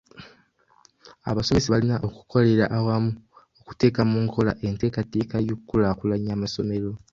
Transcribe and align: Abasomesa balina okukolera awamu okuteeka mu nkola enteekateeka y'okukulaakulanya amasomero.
Abasomesa 1.29 1.71
balina 1.73 1.97
okukolera 2.07 2.65
awamu 2.77 3.11
okuteeka 3.61 4.01
mu 4.11 4.17
nkola 4.25 4.51
enteekateeka 4.67 5.35
y'okukulaakulanya 5.47 6.31
amasomero. 6.37 6.91